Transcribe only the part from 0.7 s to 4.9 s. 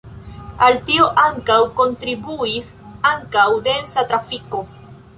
tio ankaŭ kontribuis ankaŭ densa trafiko.